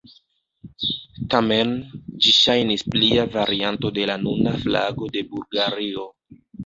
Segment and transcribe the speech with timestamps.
[1.33, 1.73] Tamen,
[2.25, 6.09] ĝi ŝajnis plia varianto de la nuna flago de Bulgario.